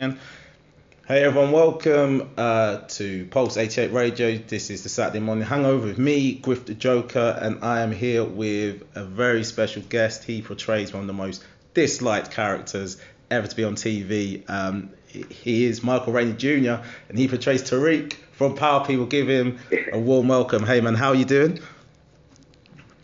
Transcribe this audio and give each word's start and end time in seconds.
Hey 0.00 1.24
everyone, 1.24 1.52
welcome 1.52 2.30
uh, 2.38 2.78
to 2.88 3.26
Pulse 3.26 3.58
88 3.58 3.92
Radio. 3.92 4.38
This 4.38 4.70
is 4.70 4.82
the 4.82 4.88
Saturday 4.88 5.20
morning 5.20 5.44
hangover 5.44 5.88
with 5.88 5.98
me, 5.98 6.36
Griff 6.36 6.64
the 6.64 6.72
Joker, 6.72 7.38
and 7.38 7.62
I 7.62 7.82
am 7.82 7.92
here 7.92 8.24
with 8.24 8.82
a 8.94 9.04
very 9.04 9.44
special 9.44 9.82
guest. 9.82 10.24
He 10.24 10.40
portrays 10.40 10.94
one 10.94 11.02
of 11.02 11.06
the 11.06 11.12
most 11.12 11.44
disliked 11.74 12.30
characters 12.30 12.96
ever 13.30 13.46
to 13.46 13.54
be 13.54 13.62
on 13.62 13.74
TV. 13.74 14.48
Um, 14.48 14.88
he 15.06 15.66
is 15.66 15.82
Michael 15.82 16.14
Rainey 16.14 16.32
Jr. 16.32 16.82
and 17.10 17.18
he 17.18 17.28
portrays 17.28 17.62
Tariq 17.62 18.14
from 18.32 18.54
Power. 18.54 18.86
People 18.86 19.04
give 19.04 19.28
him 19.28 19.58
a 19.92 19.98
warm 19.98 20.28
welcome. 20.28 20.64
Hey 20.64 20.80
man, 20.80 20.94
how 20.94 21.08
are 21.08 21.14
you 21.14 21.26
doing? 21.26 21.60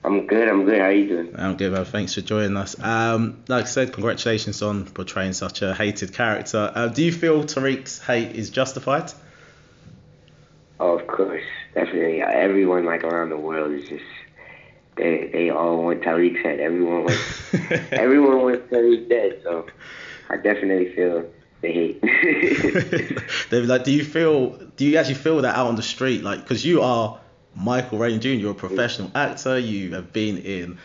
I'm 0.07 0.29
good. 0.29 0.47
I'm 0.47 0.65
good. 0.65 0.79
How 0.79 0.85
are 0.85 0.93
you 0.93 1.09
doing? 1.09 1.35
I'm 1.37 1.57
good, 1.57 1.73
man. 1.73 1.85
Thanks 1.85 2.15
for 2.15 2.21
joining 2.21 2.57
us. 2.57 2.79
Um, 2.79 3.43
like 3.49 3.65
I 3.65 3.67
said, 3.67 3.93
congratulations 3.93 4.63
on 4.63 4.85
portraying 4.85 5.33
such 5.33 5.63
a 5.63 5.75
hated 5.75 6.13
character. 6.13 6.71
Uh, 6.73 6.87
do 6.87 7.03
you 7.03 7.11
feel 7.11 7.43
Tariq's 7.43 7.99
hate 7.99 8.37
is 8.37 8.51
justified? 8.51 9.13
Oh, 10.79 10.97
of 10.97 11.09
course, 11.09 11.43
definitely. 11.75 12.23
Everyone 12.23 12.85
like 12.85 13.03
around 13.03 13.31
the 13.31 13.37
world 13.37 13.73
is 13.73 13.89
just 13.89 14.05
they 14.97 15.29
they 15.33 15.51
all 15.51 15.83
want 15.83 16.03
Tariq's 16.03 16.41
head. 16.41 16.61
Everyone 16.61 17.03
wants 17.03 17.55
everyone 17.91 18.43
wants 18.43 18.73
Tariq 18.73 19.09
dead. 19.09 19.41
So 19.43 19.67
I 20.31 20.37
definitely 20.37 20.95
feel 20.95 21.29
the 21.63 21.73
hate. 21.73 23.23
Like, 23.51 23.85
do 23.85 23.91
you 23.91 24.05
feel? 24.05 24.51
Do 24.77 24.85
you 24.85 24.99
actually 24.99 25.15
feel 25.15 25.41
that 25.43 25.57
out 25.57 25.67
on 25.67 25.75
the 25.75 25.83
street? 25.83 26.23
Like, 26.23 26.41
because 26.43 26.65
you 26.65 26.83
are 26.83 27.19
Michael 27.57 27.99
Rainey 27.99 28.19
Jr. 28.19 28.29
You're 28.29 28.51
a 28.53 28.55
professional 28.55 29.11
actor. 29.15 29.59
You 29.59 29.95
have 29.95 30.13
been 30.13 30.39
in 30.39 30.79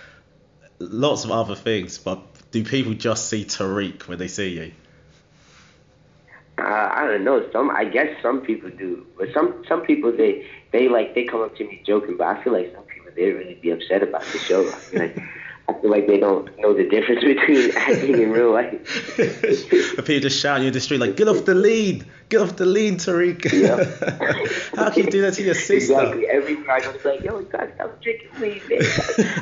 lots 0.79 1.25
of 1.25 1.31
other 1.31 1.55
things, 1.55 1.97
but 1.97 2.21
do 2.51 2.63
people 2.63 2.93
just 2.93 3.27
see 3.27 3.43
Tariq 3.43 4.07
when 4.07 4.17
they 4.17 4.27
see 4.27 4.49
you? 4.49 4.71
Uh, 6.57 6.89
I 6.93 7.07
don't 7.07 7.23
know. 7.23 7.49
Some, 7.51 7.71
I 7.71 7.85
guess 7.85 8.09
some 8.21 8.41
people 8.41 8.69
do, 8.69 9.05
but 9.17 9.29
some 9.33 9.63
some 9.67 9.81
people 9.81 10.11
they 10.11 10.45
they 10.71 10.87
like 10.89 11.15
they 11.15 11.23
come 11.23 11.41
up 11.41 11.55
to 11.57 11.63
me 11.63 11.81
joking, 11.85 12.17
but 12.17 12.27
I 12.27 12.43
feel 12.43 12.53
like 12.53 12.71
some 12.73 12.83
people 12.83 13.11
they 13.15 13.31
really 13.31 13.55
be 13.55 13.71
upset 13.71 14.03
about 14.03 14.23
the 14.23 14.39
show. 14.39 14.71
Like, 14.93 15.17
I 15.71 15.81
feel 15.81 15.91
like 15.91 16.07
they 16.07 16.19
don't 16.19 16.49
know 16.59 16.73
the 16.73 16.83
difference 16.83 17.23
between 17.23 17.71
acting 17.75 18.21
and 18.21 18.33
real 18.33 18.51
life. 18.51 19.15
people 19.17 20.19
just 20.19 20.39
shouting 20.39 20.67
in 20.67 20.73
the 20.73 20.81
street 20.81 20.99
like, 20.99 21.15
"Get 21.15 21.27
off 21.27 21.45
the 21.45 21.55
lead! 21.55 22.05
Get 22.29 22.41
off 22.41 22.55
the 22.57 22.65
lead, 22.65 22.95
Tariq!" 22.95 24.75
How 24.75 24.89
can 24.89 25.05
you 25.05 25.11
do 25.11 25.21
that 25.21 25.35
to 25.35 25.43
your 25.43 25.55
sister? 25.55 25.93
Exactly. 25.93 26.27
Every 26.27 26.55
time 26.57 26.81
I'm 26.83 26.97
like, 27.03 27.23
"Yo, 27.23 27.41
God, 27.43 27.71
stop 27.75 28.01
drinking 28.01 28.29
weed, 28.41 28.61
man. 28.69 28.81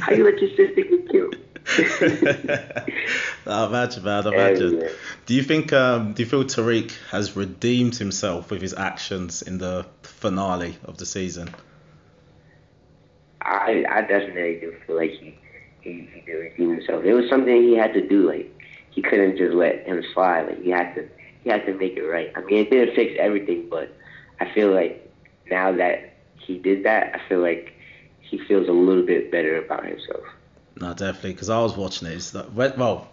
How 0.01 0.13
you 0.13 0.23
let 0.23 0.39
your 0.39 0.49
sister 0.51 0.81
get 0.81 1.09
killed?" 1.09 1.35
oh, 3.45 3.67
imagine, 3.67 4.03
man, 4.03 4.27
imagine. 4.27 4.81
Yeah, 4.81 4.87
do 5.25 5.35
you 5.35 5.43
think, 5.43 5.71
um, 5.71 6.13
do 6.13 6.23
you 6.23 6.29
feel 6.29 6.43
Tariq 6.43 6.91
has 7.11 7.35
redeemed 7.35 7.95
himself 7.95 8.49
with 8.49 8.61
his 8.61 8.73
actions 8.73 9.43
in 9.43 9.59
the 9.59 9.85
finale 10.01 10.77
of 10.83 10.97
the 10.97 11.05
season? 11.05 11.53
I 13.41 13.85
I 13.89 14.01
definitely 14.01 14.59
do 14.59 14.75
feel 14.85 14.97
like 14.97 15.11
he 15.11 15.37
he, 15.81 16.07
he 16.13 16.21
did 16.21 16.33
redeem 16.33 16.75
himself. 16.75 17.03
It 17.03 17.13
was 17.13 17.29
something 17.29 17.61
he 17.61 17.75
had 17.75 17.93
to 17.93 18.07
do. 18.07 18.27
Like 18.27 18.53
he 18.91 19.01
couldn't 19.01 19.37
just 19.37 19.53
let 19.53 19.85
him 19.85 20.03
slide. 20.13 20.47
Like 20.47 20.63
he 20.63 20.69
had 20.69 20.95
to 20.95 21.07
he 21.43 21.49
had 21.49 21.65
to 21.65 21.73
make 21.73 21.97
it 21.97 22.03
right. 22.03 22.31
I 22.35 22.41
mean, 22.41 22.57
it 22.57 22.69
didn't 22.69 22.95
fix 22.95 23.13
everything, 23.19 23.67
but 23.69 23.95
I 24.39 24.51
feel 24.53 24.73
like 24.73 25.09
now 25.49 25.71
that 25.73 26.13
he 26.35 26.57
did 26.57 26.85
that, 26.85 27.15
I 27.15 27.29
feel 27.29 27.39
like 27.39 27.73
he 28.19 28.37
feels 28.37 28.67
a 28.67 28.71
little 28.71 29.05
bit 29.05 29.31
better 29.31 29.63
about 29.63 29.85
himself. 29.85 30.23
No, 30.79 30.93
definitely, 30.93 31.33
because 31.33 31.49
I 31.49 31.59
was 31.61 31.75
watching 31.75 32.07
it. 32.07 32.13
It's 32.13 32.33
like, 32.33 32.77
well, 32.77 33.07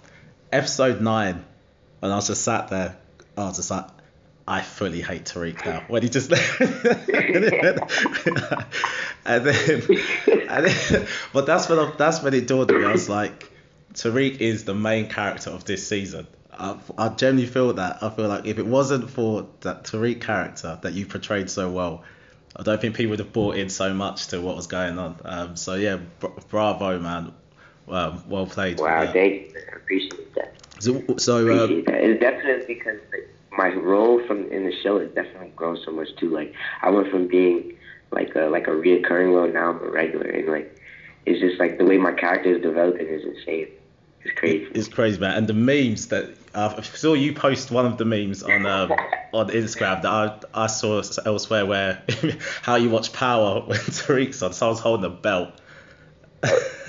episode 0.53 1.01
nine, 1.01 1.45
and 2.03 2.13
I 2.13 2.17
was 2.17 2.29
just 2.29 2.43
sat 2.43 2.69
there. 2.69 2.97
I 3.37 3.45
was 3.45 3.57
just 3.57 3.71
like, 3.71 3.87
I 4.49 4.63
fully 4.63 5.01
hate 5.01 5.25
Tariq 5.25 5.65
now. 5.65 5.85
When 5.89 6.03
he 6.03 6.09
just, 6.09 6.31
and 9.27 9.45
then, 9.45 9.83
and 10.49 10.67
then, 10.67 11.07
but 11.33 11.47
that's 11.47 11.69
when 11.69 11.79
I, 11.81 11.93
that's 11.99 12.23
when 12.23 12.33
it 12.33 12.47
dawned 12.47 12.71
on 12.71 12.81
me. 12.81 12.87
I 12.87 12.93
was 12.93 13.09
like, 13.09 13.51
Tariq 13.95 14.41
is 14.41 14.65
the 14.65 14.75
main 14.75 15.09
character 15.09 15.51
of 15.51 15.65
this 15.65 15.87
season. 15.87 16.29
I, 16.53 16.77
I 16.97 17.09
genuinely 17.09 17.51
feel 17.51 17.73
that. 17.75 18.03
I 18.03 18.11
feel 18.11 18.29
like 18.29 18.47
if 18.47 18.59
it 18.59 18.67
wasn't 18.67 19.11
for 19.11 19.49
that 19.63 19.85
Tariq 19.85 20.21
character 20.21 20.79
that 20.83 20.93
you 20.93 21.07
portrayed 21.07 21.51
so 21.51 21.71
well, 21.71 22.05
I 22.55 22.63
don't 22.63 22.81
think 22.81 22.95
people 22.95 23.11
would 23.11 23.19
have 23.19 23.33
bought 23.33 23.57
in 23.57 23.69
so 23.69 23.93
much 23.93 24.29
to 24.29 24.41
what 24.41 24.57
was 24.57 24.67
going 24.67 24.99
on. 24.99 25.21
Um, 25.25 25.57
so 25.57 25.75
yeah, 25.75 25.99
bravo, 26.49 26.99
man. 26.99 27.33
Um, 27.89 28.23
well 28.29 28.47
played. 28.47 28.79
Wow, 28.79 29.13
thank 29.13 29.53
you. 29.53 29.61
I 29.73 29.77
appreciate 29.77 30.35
that. 30.35 30.55
So, 30.79 31.05
so 31.19 31.39
uh, 31.39 31.65
appreciate 31.65 31.87
that. 31.87 32.05
It's 32.05 32.21
definitely 32.21 32.75
because 32.75 33.01
like, 33.13 33.29
my 33.57 33.73
role 33.75 34.25
from 34.27 34.51
in 34.51 34.65
the 34.65 34.73
show 34.83 35.01
has 35.01 35.09
definitely 35.11 35.53
grown 35.57 35.79
so 35.85 35.91
much 35.91 36.09
too. 36.17 36.31
Like 36.31 36.55
I 36.83 36.91
went 36.91 37.11
from 37.11 37.27
being 37.27 37.77
like 38.11 38.35
a 38.35 38.47
like 38.47 38.67
a 38.67 38.71
reoccurring 38.71 39.35
role 39.35 39.49
now 39.49 39.71
I'm 39.71 39.83
a 39.83 39.91
regular, 39.91 40.27
and 40.27 40.49
like 40.49 40.81
it's 41.25 41.41
just 41.41 41.59
like 41.59 41.79
the 41.79 41.85
way 41.85 41.99
my 41.99 42.13
character 42.13 42.55
is 42.55 42.63
developing 42.63 43.07
is 43.07 43.25
insane. 43.25 43.69
It's 44.23 44.39
crazy. 44.39 44.67
It's 44.75 44.89
crazy, 44.89 45.21
man. 45.21 45.37
And 45.37 45.47
the 45.47 45.55
memes 45.55 46.09
that 46.09 46.31
uh, 46.55 46.75
I 46.77 46.83
saw 46.83 47.15
you 47.15 47.33
post 47.33 47.71
one 47.71 47.87
of 47.87 47.99
the 47.99 48.05
memes 48.05 48.43
on 48.43 48.67
um, 48.67 48.93
on 49.33 49.49
Instagram 49.51 50.03
that 50.03 50.11
I, 50.11 50.65
I 50.65 50.67
saw 50.67 51.03
elsewhere 51.25 51.67
where 51.67 52.03
how 52.63 52.77
you 52.77 52.91
watch 52.91 53.13
Power 53.13 53.61
when 53.67 53.79
Tariq's 53.79 54.43
on, 54.43 54.53
someone's 54.53 54.81
holding 54.81 55.07
a 55.07 55.11
belt. 55.11 55.51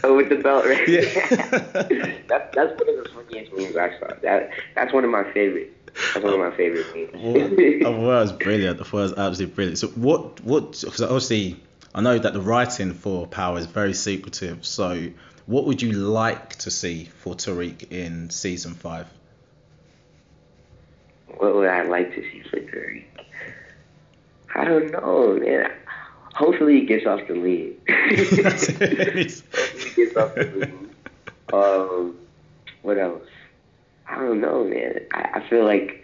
oh, 0.04 0.16
with 0.16 0.30
the 0.30 0.36
belt, 0.36 0.66
right? 0.66 0.88
Yeah. 0.88 2.14
that's 2.28 2.56
that's 2.56 2.80
one 2.80 2.90
of 2.90 3.04
the 3.04 3.10
funniest 3.14 3.54
memes 3.54 3.76
I 3.76 4.00
saw. 4.00 4.08
That 4.22 4.52
that's 4.76 4.94
one 4.94 5.04
of 5.04 5.12
my 5.12 5.24
favorites. 5.32 5.77
That's 6.14 6.24
one 6.24 6.34
of 6.34 6.40
my 6.40 6.52
favorite. 6.56 6.86
I 7.16 7.84
thought 7.84 7.98
was 7.98 8.32
brilliant. 8.32 8.80
I 8.80 8.84
thought 8.84 8.94
was 8.94 9.14
absolutely 9.14 9.56
brilliant. 9.56 9.78
So 9.80 9.88
what 9.90 10.42
what? 10.42 10.72
Because 10.82 11.02
obviously 11.02 11.60
I 11.96 12.02
know 12.02 12.18
that 12.18 12.34
the 12.34 12.42
writing 12.42 12.94
for 12.94 13.28
Power 13.28 13.58
is 13.58 13.66
very 13.66 13.94
secretive. 13.94 14.66
So 14.66 15.10
what 15.48 15.66
would 15.66 15.82
you 15.82 15.94
like 15.94 16.58
to 16.58 16.72
see 16.72 17.06
for 17.06 17.34
Tariq 17.34 17.92
in 17.92 18.30
season 18.30 18.74
five? 18.74 19.08
What 21.38 21.56
would 21.56 21.70
I 21.70 21.84
like 21.84 22.14
to 22.16 22.22
see 22.22 22.42
for 22.50 22.60
Tariq? 22.60 23.06
I 24.56 24.66
don't 24.66 24.92
know, 24.92 25.38
man. 25.38 25.72
Hopefully 26.34 26.82
he 26.82 26.86
gets 26.86 27.06
off 27.06 27.28
the 27.28 27.34
lead. 27.34 27.78
Hopefully 27.90 29.24
he 29.24 29.26
gets 29.26 30.18
off 30.18 30.36
the 30.36 30.44
lead. 30.56 30.74
Um, 31.54 32.18
what 32.82 32.98
else? 32.98 33.24
I 34.10 34.16
don't 34.16 34.42
know, 34.42 34.64
man. 34.64 35.02
I, 35.14 35.30
I 35.36 35.50
feel 35.50 35.66
like 35.66 36.04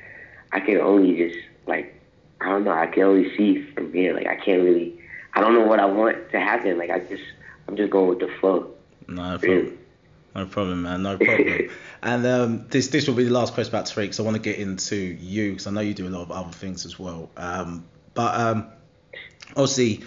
I 0.51 0.59
can 0.59 0.77
only 0.77 1.17
just 1.17 1.39
like 1.67 1.99
I 2.41 2.49
don't 2.49 2.63
know. 2.63 2.71
I 2.71 2.87
can 2.87 3.03
only 3.03 3.35
see 3.37 3.63
from 3.73 3.93
here. 3.93 4.13
Like 4.13 4.27
I 4.27 4.35
can't 4.35 4.63
really. 4.63 4.99
I 5.33 5.41
don't 5.41 5.53
know 5.53 5.65
what 5.65 5.79
I 5.79 5.85
want 5.85 6.31
to 6.31 6.39
happen. 6.39 6.77
Like 6.77 6.89
I 6.89 6.99
just 6.99 7.23
I'm 7.67 7.75
just 7.75 7.91
going 7.91 8.09
with 8.09 8.19
the 8.19 8.29
flow. 8.39 8.71
No 9.07 9.37
problem. 9.37 9.77
No 10.35 10.45
problem, 10.47 10.81
man. 10.83 11.03
No 11.03 11.17
problem. 11.17 11.69
and 12.03 12.25
um, 12.25 12.67
this 12.69 12.87
this 12.87 13.07
will 13.07 13.15
be 13.15 13.23
the 13.23 13.31
last 13.31 13.53
question 13.53 13.73
about 13.73 13.85
Tariq, 13.85 14.01
because 14.03 14.19
I 14.19 14.23
want 14.23 14.35
to 14.35 14.41
get 14.41 14.57
into 14.57 14.95
you, 14.95 15.51
because 15.51 15.67
I 15.67 15.71
know 15.71 15.81
you 15.81 15.93
do 15.93 16.07
a 16.07 16.09
lot 16.09 16.23
of 16.23 16.31
other 16.31 16.51
things 16.51 16.85
as 16.85 16.99
well. 16.99 17.29
Um, 17.37 17.85
but 18.13 18.39
um, 18.39 18.67
obviously, 19.51 20.03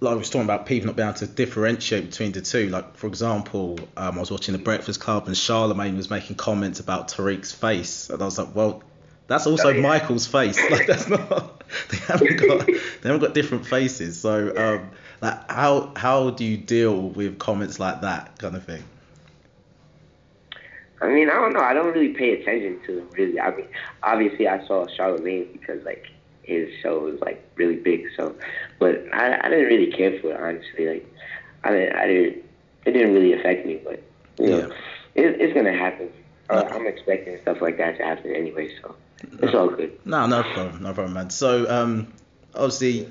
like 0.00 0.12
I 0.12 0.16
was 0.16 0.28
talking 0.28 0.44
about 0.44 0.66
people 0.66 0.88
not 0.88 0.96
being 0.96 1.08
able 1.08 1.18
to 1.18 1.26
differentiate 1.26 2.10
between 2.10 2.32
the 2.32 2.42
two. 2.42 2.68
Like 2.68 2.96
for 2.96 3.06
example, 3.06 3.78
um, 3.96 4.16
I 4.16 4.20
was 4.20 4.30
watching 4.30 4.52
The 4.52 4.58
Breakfast 4.58 5.00
Club, 5.00 5.26
and 5.26 5.36
Charlemagne 5.36 5.96
was 5.96 6.10
making 6.10 6.36
comments 6.36 6.80
about 6.80 7.08
Tariq's 7.08 7.52
face, 7.52 8.10
and 8.10 8.20
I 8.20 8.24
was 8.24 8.38
like, 8.38 8.54
well. 8.54 8.82
That's 9.28 9.48
also 9.48 9.70
oh, 9.70 9.72
yeah. 9.72 9.80
Michael's 9.80 10.28
face. 10.28 10.56
Like 10.70 10.86
that's 10.86 11.08
not. 11.08 11.64
They 11.90 11.96
haven't 11.96 12.36
got. 12.36 12.66
They 13.02 13.08
haven't 13.08 13.18
got 13.18 13.34
different 13.34 13.66
faces. 13.66 14.20
So, 14.20 14.56
um, 14.56 14.90
like, 15.20 15.50
how 15.50 15.92
how 15.96 16.30
do 16.30 16.44
you 16.44 16.56
deal 16.56 17.08
with 17.08 17.36
comments 17.40 17.80
like 17.80 18.02
that 18.02 18.38
kind 18.38 18.54
of 18.54 18.62
thing? 18.62 18.84
I 21.00 21.08
mean, 21.08 21.28
I 21.28 21.34
don't 21.34 21.52
know. 21.52 21.60
I 21.60 21.74
don't 21.74 21.92
really 21.92 22.14
pay 22.14 22.40
attention 22.40 22.80
to 22.86 22.96
them 22.96 23.08
really. 23.18 23.40
I 23.40 23.54
mean, 23.54 23.66
obviously, 24.02 24.46
I 24.46 24.64
saw 24.66 24.86
Charlemagne 24.86 25.48
because 25.52 25.84
like 25.84 26.06
his 26.46 26.72
show 26.80 27.00
was 27.00 27.20
like 27.20 27.44
really 27.56 27.76
big. 27.76 28.06
So, 28.16 28.34
but 28.78 29.04
I, 29.12 29.38
I 29.42 29.48
didn't 29.48 29.66
really 29.66 29.92
care 29.92 30.18
for 30.20 30.32
it 30.32 30.40
honestly. 30.40 30.88
Like, 30.88 31.14
I 31.64 31.70
didn't, 31.70 31.96
I 31.96 32.06
didn't. 32.06 32.44
It 32.86 32.92
didn't 32.92 33.14
really 33.14 33.32
affect 33.32 33.66
me. 33.66 33.80
But 33.82 34.02
you 34.38 34.50
know, 34.50 34.58
yeah. 34.58 35.22
it, 35.22 35.40
it's 35.40 35.54
gonna 35.54 35.76
happen. 35.76 36.10
Uh, 36.48 36.64
I'm 36.70 36.86
expecting 36.86 37.38
stuff 37.42 37.60
like 37.60 37.76
that 37.78 37.98
to 37.98 38.04
happen 38.04 38.34
anyway. 38.34 38.70
So 38.80 38.94
it's 39.42 39.54
all 39.54 39.68
good. 39.68 39.98
No, 40.04 40.26
no 40.26 40.42
problem, 40.42 40.82
no 40.82 40.92
problem, 40.92 41.14
man. 41.14 41.30
So, 41.30 41.68
um, 41.68 42.12
obviously 42.54 43.08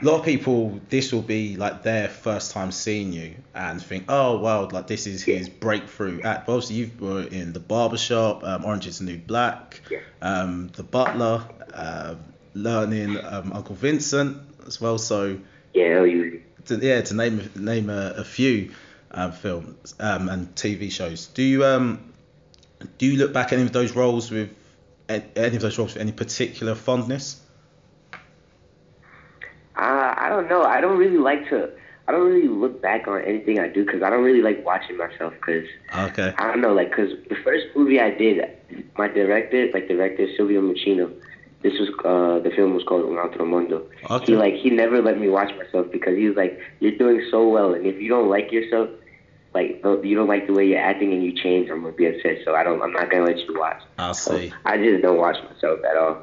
a 0.00 0.04
lot 0.04 0.20
of 0.20 0.24
people 0.24 0.80
this 0.88 1.12
will 1.12 1.22
be 1.22 1.56
like 1.56 1.82
their 1.82 2.08
first 2.08 2.52
time 2.52 2.72
seeing 2.72 3.12
you 3.12 3.34
and 3.54 3.82
think 3.82 4.04
oh 4.08 4.38
wow 4.38 4.68
like 4.68 4.86
this 4.86 5.06
is 5.06 5.22
his 5.22 5.48
breakthrough 5.48 6.20
act 6.22 6.46
but 6.46 6.54
obviously 6.54 6.76
you 6.76 6.90
were 6.98 7.22
in 7.24 7.52
the 7.52 7.60
barbershop 7.60 8.42
um, 8.44 8.64
orange 8.64 8.86
is 8.86 8.98
the 8.98 9.04
new 9.04 9.18
black 9.18 9.80
um, 10.22 10.68
the 10.74 10.82
butler 10.82 11.44
uh, 11.74 12.14
learning 12.54 13.16
um, 13.24 13.52
uncle 13.52 13.74
vincent 13.74 14.36
as 14.66 14.80
well 14.80 14.98
so 14.98 15.38
yeah 15.74 16.02
you 16.04 16.42
to, 16.66 16.76
yeah 16.76 17.00
to 17.00 17.14
name 17.14 17.50
name 17.56 17.88
a, 17.90 18.14
a 18.16 18.24
few 18.24 18.72
uh, 19.12 19.30
films 19.30 19.94
um, 20.00 20.28
and 20.28 20.54
tv 20.54 20.90
shows 20.90 21.26
do 21.28 21.42
you 21.42 21.64
um 21.64 22.12
do 22.98 23.06
you 23.06 23.18
look 23.18 23.32
back 23.32 23.48
at 23.48 23.54
any 23.54 23.62
of 23.62 23.72
those 23.72 23.94
roles 23.94 24.30
with 24.30 24.50
any 25.10 25.56
of 25.56 25.62
those 25.62 25.78
roles 25.78 25.94
with 25.94 26.02
any 26.02 26.12
particular 26.12 26.74
fondness? 26.74 27.40
Uh, 29.76 30.14
I 30.16 30.28
don't 30.28 30.48
know. 30.48 30.62
I 30.62 30.80
don't 30.80 30.98
really 30.98 31.18
like 31.18 31.48
to. 31.50 31.70
I 32.06 32.12
don't 32.12 32.26
really 32.28 32.48
look 32.48 32.82
back 32.82 33.06
on 33.06 33.22
anything 33.22 33.60
I 33.60 33.68
do 33.68 33.84
because 33.84 34.02
I 34.02 34.10
don't 34.10 34.24
really 34.24 34.42
like 34.42 34.64
watching 34.64 34.96
myself. 34.96 35.32
Cause 35.40 35.64
okay. 35.96 36.34
I 36.38 36.48
don't 36.48 36.60
know, 36.60 36.72
like, 36.72 36.92
cause 36.92 37.10
the 37.28 37.36
first 37.36 37.66
movie 37.76 38.00
I 38.00 38.10
did, 38.10 38.40
my 38.98 39.06
director, 39.08 39.70
like 39.72 39.86
director 39.86 40.26
Silvio 40.36 40.60
Muccino, 40.60 41.12
this 41.62 41.74
was 41.78 41.88
uh 42.04 42.42
the 42.42 42.50
film 42.54 42.74
was 42.74 42.84
called 42.84 43.04
Un 43.04 43.18
Altro 43.18 43.46
Mondo. 43.46 43.86
Okay. 44.10 44.26
He 44.26 44.36
like 44.36 44.54
he 44.54 44.70
never 44.70 45.02
let 45.02 45.18
me 45.18 45.28
watch 45.28 45.54
myself 45.56 45.90
because 45.92 46.16
he 46.16 46.26
was 46.26 46.36
like, 46.36 46.58
you're 46.80 46.96
doing 46.96 47.26
so 47.30 47.48
well, 47.48 47.74
and 47.74 47.86
if 47.86 48.00
you 48.00 48.08
don't 48.08 48.28
like 48.28 48.50
yourself, 48.50 48.88
like 49.54 49.82
you 49.84 50.14
don't 50.14 50.28
like 50.28 50.46
the 50.46 50.52
way 50.52 50.66
you're 50.66 50.78
acting 50.78 51.12
and 51.12 51.22
you 51.22 51.32
change, 51.32 51.68
I'm 51.70 51.82
gonna 51.82 51.92
be 51.92 52.06
upset. 52.06 52.38
So 52.44 52.54
I 52.54 52.62
don't. 52.62 52.80
I'm 52.80 52.92
not 52.92 53.10
gonna 53.10 53.24
let 53.24 53.38
you 53.38 53.58
watch. 53.58 53.82
I 53.98 54.12
see. 54.12 54.50
So 54.50 54.56
I 54.64 54.76
just 54.78 55.02
don't 55.02 55.18
watch 55.18 55.36
myself 55.52 55.80
at 55.84 55.96
all. 55.96 56.22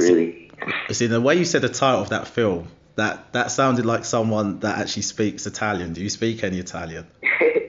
Really. 0.00 0.50
See, 0.90 1.06
the 1.06 1.20
way 1.20 1.36
you 1.36 1.44
said 1.44 1.62
the 1.62 1.68
title 1.68 2.02
of 2.02 2.10
that 2.10 2.26
film, 2.26 2.68
that 2.96 3.32
that 3.32 3.50
sounded 3.50 3.86
like 3.86 4.04
someone 4.04 4.60
that 4.60 4.78
actually 4.78 5.02
speaks 5.02 5.46
Italian. 5.46 5.92
Do 5.92 6.02
you 6.02 6.10
speak 6.10 6.44
any 6.44 6.58
Italian? 6.58 7.06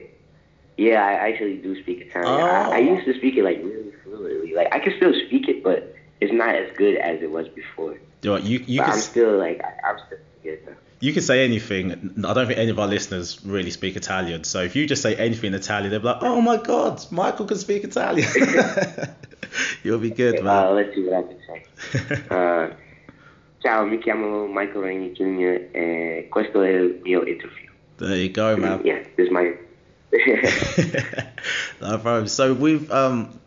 yeah, 0.76 1.04
I 1.04 1.30
actually 1.30 1.56
do 1.58 1.80
speak 1.82 2.00
Italian. 2.00 2.40
Oh. 2.42 2.72
I, 2.72 2.76
I 2.76 2.78
used 2.78 3.06
to 3.06 3.14
speak 3.16 3.36
it 3.36 3.44
like 3.44 3.58
really 3.58 3.92
fluently. 4.04 4.54
Like 4.54 4.68
I 4.72 4.80
can 4.80 4.92
still 4.96 5.14
speak 5.26 5.48
it, 5.48 5.62
but 5.62 5.94
it's 6.20 6.32
not 6.32 6.54
as 6.54 6.68
good 6.76 6.96
as 6.96 7.22
it 7.22 7.30
was 7.30 7.48
before. 7.48 7.92
You, 8.22 8.30
know, 8.30 8.36
you, 8.38 8.64
you 8.66 8.80
but 8.80 8.86
can 8.86 8.94
I'm 8.94 9.00
still 9.00 9.38
like 9.38 9.60
I, 9.62 9.88
I'm 9.90 9.98
still 10.06 10.18
good 10.42 10.58
though. 10.66 10.74
you 11.00 11.12
can 11.12 11.22
say 11.22 11.44
anything. 11.44 11.92
I 12.26 12.32
don't 12.34 12.46
think 12.46 12.58
any 12.58 12.70
of 12.70 12.78
our 12.78 12.86
listeners 12.88 13.38
really 13.44 13.70
speak 13.70 13.96
Italian. 13.96 14.44
So 14.44 14.62
if 14.62 14.74
you 14.74 14.86
just 14.86 15.02
say 15.02 15.14
anything 15.16 15.48
in 15.48 15.54
Italian, 15.54 15.90
they'll 15.90 16.00
be 16.00 16.06
like, 16.06 16.22
"Oh 16.22 16.40
my 16.40 16.56
God, 16.56 17.00
Michael 17.10 17.46
can 17.46 17.58
speak 17.58 17.84
Italian." 17.84 18.28
You'll 19.84 19.98
be 20.00 20.10
good, 20.10 20.40
Uh, 20.40 20.42
man. 20.42 20.74
let's 20.74 20.94
see 20.94 21.04
what 21.04 21.14
I 21.14 21.22
can 21.22 21.38
say. 21.46 22.22
Uh, 22.30 22.74
ciao, 23.62 23.84
mi 23.86 23.98
chiamo 23.98 24.46
Michael 24.48 24.82
Rainey 24.82 25.12
Jr. 25.12 25.70
e 25.76 26.26
questo 26.30 26.62
è 26.62 26.70
il 26.70 27.00
mio 27.02 27.24
interview. 27.24 27.70
There 27.98 28.16
you 28.16 28.30
go, 28.30 28.56
man. 28.56 28.80
Yeah, 28.84 29.02
this 29.16 29.26
is 29.26 29.30
my. 29.32 29.54
no 31.80 31.98
problem. 31.98 32.26
So 32.28 32.52
with 32.54 32.90
um, 32.90 33.38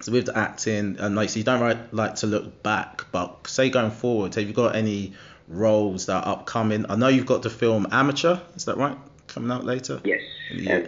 so 0.00 0.12
with 0.12 0.26
the 0.26 0.38
acting, 0.38 0.96
and 0.98 1.16
like, 1.16 1.30
so 1.30 1.38
you 1.38 1.44
don't 1.44 1.60
right, 1.60 1.78
like 1.92 2.16
to 2.16 2.26
look 2.26 2.62
back, 2.62 3.04
but 3.10 3.46
say 3.46 3.68
going 3.70 3.90
forward, 3.90 4.34
have 4.34 4.46
you 4.46 4.52
got 4.52 4.76
any 4.76 5.12
roles 5.48 6.06
that 6.06 6.24
are 6.24 6.34
upcoming? 6.34 6.86
I 6.88 6.96
know 6.96 7.08
you've 7.08 7.26
got 7.26 7.42
the 7.42 7.50
film 7.50 7.86
Amateur. 7.90 8.38
Is 8.54 8.64
that 8.66 8.76
right? 8.76 8.96
Coming 9.26 9.50
out 9.50 9.64
later. 9.64 10.00
yes. 10.04 10.20
Yeah. 10.52 10.86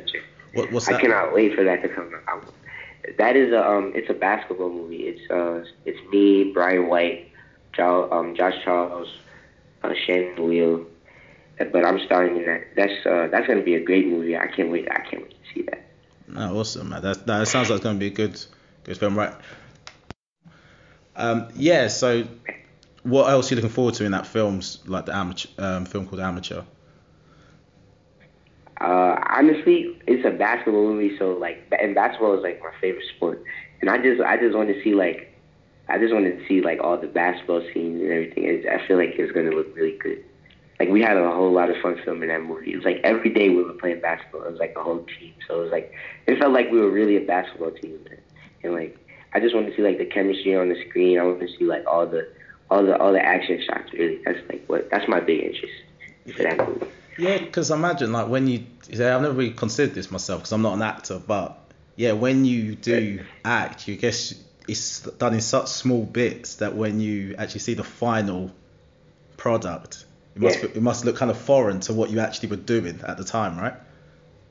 What, 0.55 0.73
what's 0.73 0.89
I 0.89 1.01
cannot 1.01 1.33
wait 1.33 1.55
for 1.55 1.63
that 1.65 1.83
to 1.83 1.89
come 1.89 2.13
out. 2.27 2.45
That 3.19 3.37
is 3.37 3.53
a 3.53 3.69
um, 3.69 3.93
it's 3.95 4.11
a 4.11 4.15
basketball 4.15 4.71
movie. 4.71 5.09
It's 5.09 5.31
uh, 5.31 5.65
it's 5.85 5.99
me, 6.11 6.53
Brian 6.53 6.89
White, 6.89 7.31
jo- 7.73 8.09
um, 8.11 8.35
Josh 8.35 8.55
Charles, 8.65 9.09
uh, 9.83 9.93
Sharon 10.07 10.49
Leal, 10.49 10.87
but 11.59 11.85
I'm 11.85 12.01
starring 12.05 12.37
in 12.39 12.47
that. 12.47 12.67
That's 12.77 13.07
uh, 13.07 13.29
that's 13.31 13.47
gonna 13.47 13.63
be 13.63 13.75
a 13.75 13.85
great 13.85 14.07
movie. 14.07 14.37
I 14.37 14.47
can't 14.49 14.71
wait. 14.71 14.89
I 14.91 15.01
can't 15.01 15.23
wait 15.23 15.31
to 15.31 15.55
see 15.55 15.63
that. 15.63 15.85
No, 16.33 16.59
awesome, 16.59 16.89
man. 16.91 17.03
That 17.03 17.27
that 17.27 17.49
sounds 17.49 17.71
like 17.71 17.77
it's 17.77 17.85
going 17.85 17.97
to 17.97 18.01
be 18.01 18.07
a 18.07 18.11
good 18.11 18.41
good 18.85 18.99
film, 18.99 19.17
right? 19.17 19.35
Um, 21.17 21.49
yeah. 21.55 21.89
So, 21.89 22.27
what 23.03 23.31
else 23.31 23.51
are 23.51 23.55
you 23.55 23.57
looking 23.61 23.75
forward 23.75 23.95
to 23.95 24.05
in 24.05 24.13
that 24.13 24.27
films 24.27 24.79
like 24.87 25.07
the 25.07 25.15
amateur 25.15 25.49
um, 25.59 25.85
film 25.85 26.07
called 26.07 26.21
Amateur? 26.21 26.63
Uh, 28.81 29.21
honestly, 29.29 29.95
it's 30.07 30.25
a 30.27 30.31
basketball 30.31 30.85
movie, 30.85 31.17
so 31.19 31.33
like, 31.33 31.71
and 31.79 31.95
basketball 31.95 32.35
is 32.37 32.43
like 32.43 32.61
my 32.63 32.73
favorite 32.81 33.05
sport, 33.15 33.45
and 33.83 33.91
I 33.91 33.99
just, 33.99 34.23
I 34.23 34.39
just 34.39 34.57
want 34.57 34.69
to 34.69 34.83
see 34.83 34.95
like, 34.95 35.27
I 35.89 35.99
just 35.99 36.15
wanted 36.15 36.39
to 36.39 36.49
see 36.49 36.63
like 36.63 36.81
all 36.81 36.97
the 36.97 37.09
basketball 37.09 37.63
scenes 37.75 38.01
and 38.01 38.11
everything. 38.11 38.49
And 38.49 38.67
I 38.69 38.87
feel 38.87 38.97
like 38.97 39.11
it's 39.19 39.33
gonna 39.33 39.51
look 39.51 39.75
really 39.77 39.99
good. 39.99 40.25
Like 40.79 40.89
we 40.89 41.03
had 41.03 41.19
a 41.19 41.31
whole 41.31 41.53
lot 41.53 41.69
of 41.69 41.77
fun 41.83 42.01
filming 42.05 42.29
that 42.29 42.43
movie. 42.43 42.73
It 42.73 42.77
was 42.77 42.87
like 42.87 43.01
every 43.05 43.29
day 43.35 43.51
we 43.51 43.63
were 43.63 43.75
playing 43.75 44.01
basketball. 44.01 44.45
It 44.45 44.53
was 44.53 44.61
like 44.61 44.75
a 44.77 44.83
whole 44.83 45.05
team, 45.19 45.35
so 45.47 45.61
it 45.61 45.65
was 45.65 45.73
like 45.73 45.93
it 46.27 46.39
felt 46.39 46.55
like 46.55 46.71
we 46.71 46.81
were 46.81 46.91
really 46.91 47.17
a 47.17 47.27
basketball 47.27 47.73
team. 47.73 47.99
Man. 48.09 48.19
And 48.63 48.75
like, 48.75 48.97
I 49.33 49.41
just 49.41 49.55
want 49.55 49.67
to 49.69 49.77
see 49.77 49.83
like 49.83 49.99
the 49.99 50.07
chemistry 50.07 50.55
on 50.57 50.69
the 50.69 50.85
screen. 50.89 51.19
I 51.19 51.25
want 51.25 51.41
to 51.41 51.49
see 51.49 51.65
like 51.65 51.87
all 51.87 52.07
the, 52.07 52.29
all 52.71 52.85
the, 52.85 52.99
all 52.99 53.13
the 53.13 53.25
action 53.25 53.63
shots. 53.67 53.93
Really, 53.93 54.21
that's 54.25 54.39
like 54.49 54.65
what, 54.67 54.91
that's 54.91 55.09
my 55.09 55.21
big 55.21 55.41
interest 55.45 55.73
for 56.37 56.43
that 56.43 56.69
movie. 56.69 56.87
Yeah, 57.19 57.39
because 57.39 57.71
imagine 57.71 58.13
like 58.13 58.29
when 58.29 58.47
you, 58.47 58.65
yeah, 58.89 59.15
I've 59.15 59.23
never 59.23 59.35
really 59.35 59.51
considered 59.53 59.95
this 59.95 60.11
myself 60.11 60.41
because 60.41 60.53
I'm 60.53 60.63
not 60.63 60.75
an 60.75 60.83
actor, 60.83 61.21
but 61.25 61.59
yeah, 61.97 62.13
when 62.13 62.45
you 62.45 62.75
do 62.77 63.25
act, 63.45 63.89
you 63.89 63.97
guess 63.97 64.35
it's 64.69 65.01
done 65.03 65.35
in 65.35 65.41
such 65.41 65.67
small 65.67 66.05
bits 66.05 66.57
that 66.57 66.75
when 66.77 67.01
you 67.01 67.35
actually 67.37 67.61
see 67.61 67.75
the 67.75 67.85
final 67.85 68.53
product, 69.37 70.05
it 70.35 70.43
must 70.43 70.63
Yeah. 70.63 70.71
it 70.75 70.83
must 70.83 71.05
look 71.05 71.17
kind 71.17 71.31
of 71.31 71.39
foreign 71.39 71.81
to 71.81 71.93
what 71.93 72.11
you 72.11 72.21
actually 72.21 72.51
were 72.51 72.57
doing 72.57 73.01
at 73.07 73.17
the 73.17 73.25
time, 73.25 73.59
right? 73.59 73.75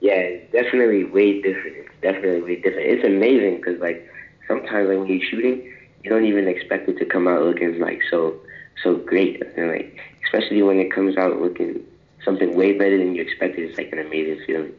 Yeah, 0.01 0.13
it's 0.13 0.51
definitely 0.51 1.03
way 1.03 1.41
different. 1.41 1.77
It's 1.77 2.01
definitely 2.01 2.41
way 2.41 2.55
different. 2.55 2.87
It's 2.87 3.05
amazing 3.05 3.57
because 3.57 3.79
like 3.79 4.07
sometimes 4.47 4.89
like 4.89 4.97
when 4.97 5.07
you're 5.07 5.27
shooting, 5.29 5.73
you 6.03 6.09
don't 6.09 6.25
even 6.25 6.47
expect 6.47 6.87
it 6.87 6.97
to 6.99 7.05
come 7.05 7.27
out 7.27 7.41
looking 7.41 7.79
like 7.79 8.01
so 8.09 8.39
so 8.83 8.95
great. 8.95 9.41
And 9.57 9.69
like 9.69 9.99
especially 10.23 10.61
when 10.61 10.79
it 10.79 10.91
comes 10.91 11.17
out 11.17 11.41
looking 11.41 11.83
something 12.23 12.55
way 12.55 12.77
better 12.77 12.97
than 12.97 13.15
you 13.15 13.21
expected, 13.21 13.69
it's 13.69 13.77
like 13.77 13.91
an 13.91 13.99
amazing 13.99 14.43
feeling. 14.45 14.73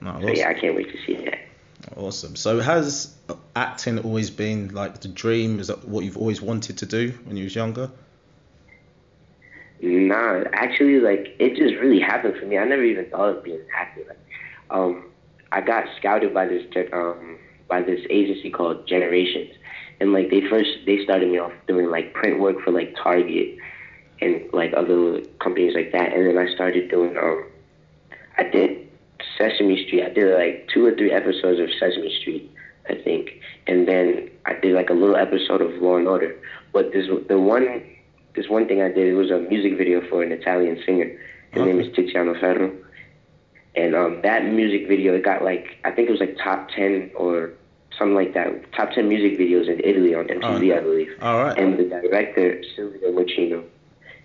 No, 0.00 0.18
So 0.20 0.28
yeah, 0.28 0.48
I 0.48 0.54
can't 0.54 0.74
wait 0.74 0.90
to 0.92 0.98
see 1.06 1.24
that. 1.24 1.38
Awesome. 1.96 2.36
So 2.36 2.60
has 2.60 3.14
acting 3.56 3.98
always 4.00 4.30
been 4.30 4.68
like 4.68 5.00
the 5.00 5.08
dream? 5.08 5.60
Is 5.60 5.68
that 5.68 5.86
what 5.88 6.04
you've 6.04 6.16
always 6.16 6.40
wanted 6.40 6.78
to 6.78 6.86
do 6.86 7.12
when 7.24 7.36
you 7.36 7.44
was 7.44 7.54
younger? 7.54 7.90
Nah, 9.80 10.44
actually, 10.52 11.00
like 11.00 11.34
it 11.38 11.56
just 11.56 11.74
really 11.80 12.00
happened 12.00 12.36
for 12.38 12.46
me. 12.46 12.56
I 12.56 12.64
never 12.64 12.84
even 12.84 13.06
thought 13.10 13.36
of 13.36 13.42
being 13.42 13.58
an 13.58 13.66
actor. 13.76 14.02
Like, 14.06 14.18
um, 14.72 15.04
I 15.52 15.60
got 15.60 15.84
scouted 15.98 16.32
by 16.34 16.46
this 16.46 16.64
um 16.92 17.38
by 17.68 17.82
this 17.82 18.00
agency 18.10 18.50
called 18.50 18.86
Generations, 18.88 19.54
and 20.00 20.12
like 20.12 20.30
they 20.30 20.42
first 20.48 20.70
they 20.86 21.04
started 21.04 21.30
me 21.30 21.38
off 21.38 21.52
doing 21.68 21.90
like 21.90 22.12
print 22.14 22.40
work 22.40 22.56
for 22.64 22.70
like 22.70 22.94
Target 23.02 23.56
and 24.20 24.42
like 24.52 24.72
other 24.74 25.20
companies 25.40 25.74
like 25.74 25.92
that, 25.92 26.12
and 26.12 26.26
then 26.26 26.38
I 26.38 26.52
started 26.54 26.90
doing 26.90 27.16
um 27.16 27.46
I 28.38 28.44
did 28.44 28.88
Sesame 29.38 29.84
Street. 29.86 30.04
I 30.04 30.10
did 30.10 30.34
like 30.34 30.68
two 30.72 30.86
or 30.86 30.94
three 30.94 31.12
episodes 31.12 31.60
of 31.60 31.68
Sesame 31.78 32.14
Street, 32.20 32.50
I 32.88 32.94
think, 32.94 33.30
and 33.66 33.86
then 33.86 34.30
I 34.46 34.54
did 34.54 34.74
like 34.74 34.90
a 34.90 34.94
little 34.94 35.16
episode 35.16 35.60
of 35.60 35.70
Law 35.82 35.96
and 35.96 36.08
Order. 36.08 36.34
But 36.72 36.92
this 36.92 37.06
the 37.28 37.38
one 37.38 37.82
this 38.34 38.48
one 38.48 38.66
thing 38.66 38.80
I 38.80 38.88
did 38.88 39.06
it 39.08 39.14
was 39.14 39.30
a 39.30 39.38
music 39.38 39.76
video 39.76 40.00
for 40.08 40.22
an 40.22 40.32
Italian 40.32 40.82
singer. 40.86 41.12
His 41.50 41.62
name 41.62 41.80
is 41.80 41.88
Tiziano 41.88 42.40
Ferro, 42.40 42.72
and 43.74 43.94
um 43.94 44.20
that 44.22 44.44
music 44.44 44.86
video 44.88 45.14
it 45.14 45.24
got 45.24 45.42
like 45.42 45.78
I 45.84 45.90
think 45.90 46.08
it 46.08 46.12
was 46.12 46.20
like 46.20 46.36
top 46.42 46.68
ten 46.70 47.10
or 47.14 47.52
something 47.98 48.14
like 48.14 48.34
that, 48.34 48.72
top 48.72 48.90
ten 48.92 49.08
music 49.08 49.38
videos 49.38 49.68
in 49.68 49.80
Italy 49.80 50.14
on 50.14 50.26
MTV, 50.26 50.72
Oh. 50.72 50.76
I 50.76 50.80
believe. 50.80 51.12
All 51.20 51.44
right. 51.44 51.58
And 51.58 51.78
the 51.78 51.84
director 51.84 52.62
Silvio 52.74 53.12
Muccino, 53.12 53.64